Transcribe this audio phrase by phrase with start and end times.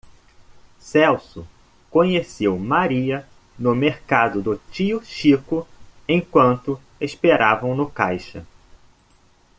[0.79, 1.47] celso
[1.91, 3.23] conheceu maria
[3.55, 5.67] no mercado do tio chico
[6.07, 8.43] enquanto esperavam no caixa